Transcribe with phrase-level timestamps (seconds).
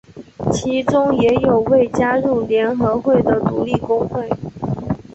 [0.51, 4.27] 其中也有未加入联合会的独立工会。